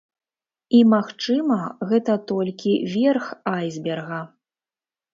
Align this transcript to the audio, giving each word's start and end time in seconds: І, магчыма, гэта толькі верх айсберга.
І, 0.77 0.79
магчыма, 0.93 1.59
гэта 1.93 2.13
толькі 2.33 2.75
верх 2.97 3.31
айсберга. 3.57 4.21